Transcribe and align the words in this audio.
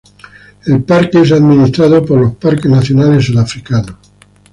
El 0.65 0.83
parque 0.83 1.21
es 1.21 1.31
administrado 1.31 2.03
por 2.03 2.19
los 2.19 2.33
Parques 2.35 2.65
Nacionales 2.71 3.23
Sudafricanos. 3.23 3.97